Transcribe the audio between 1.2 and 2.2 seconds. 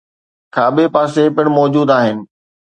پڻ موجود آهن.